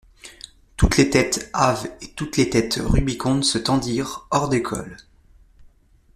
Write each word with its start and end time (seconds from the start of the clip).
Toutes 0.77 0.97
les 0.97 1.11
têtes 1.11 1.51
hâves 1.53 1.87
et 2.01 2.07
toutes 2.07 2.35
les 2.37 2.49
têtes 2.49 2.79
rubicondes 2.83 3.43
se 3.43 3.59
tendirent 3.59 4.25
hors 4.31 4.49
des 4.49 4.63
cols. 4.63 4.97